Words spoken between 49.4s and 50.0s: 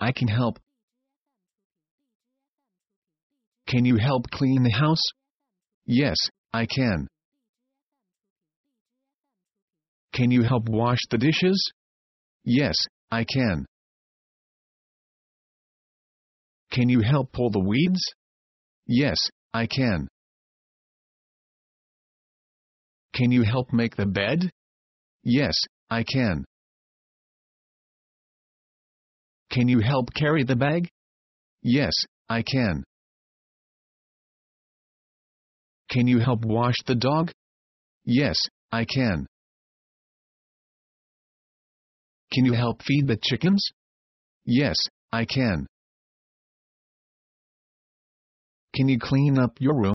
your room?